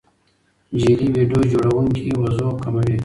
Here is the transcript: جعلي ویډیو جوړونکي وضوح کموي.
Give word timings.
جعلي 0.79 1.07
ویډیو 1.15 1.43
جوړونکي 1.51 2.07
وضوح 2.21 2.53
کموي. 2.63 2.97